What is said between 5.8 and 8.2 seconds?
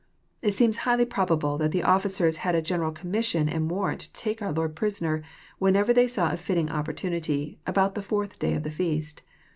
they saw a fitting opportunity, about the